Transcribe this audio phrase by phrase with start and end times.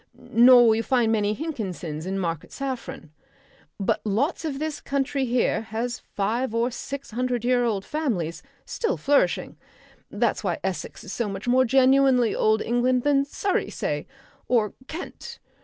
[0.17, 3.11] Nor will you find many Hinkinsons in Market Saffron.
[3.79, 8.97] But lots of this country here has five or six hundred year old families still
[8.97, 9.57] flourishing.
[10.09, 14.07] That's why Essex is so much more genuinely Old England than Surrey, say,
[14.47, 15.37] or Kent.